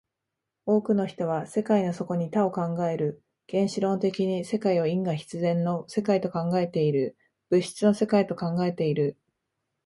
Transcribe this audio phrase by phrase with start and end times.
[0.65, 7.15] 多くの人は世界の底に多を考える、原子論的に世界を因果必然の世界と考えている、
[7.51, 9.15] 物質の世界と考えている。